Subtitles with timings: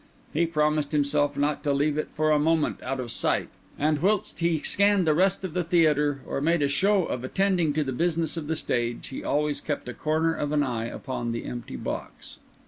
[0.33, 4.39] He promised himself not to leave it for a moment out of sight; and whilst
[4.39, 7.91] he scanned the rest of the theatre, or made a show of attending to the
[7.93, 11.75] business of the stage, he always kept a corner of an eye upon the empty
[11.75, 12.39] box.